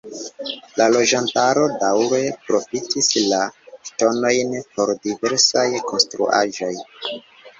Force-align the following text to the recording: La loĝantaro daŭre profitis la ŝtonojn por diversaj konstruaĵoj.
La 0.79 0.85
loĝantaro 0.93 1.65
daŭre 1.83 2.21
profitis 2.47 3.09
la 3.33 3.41
ŝtonojn 3.89 4.55
por 4.77 4.93
diversaj 5.05 5.67
konstruaĵoj. 5.91 6.73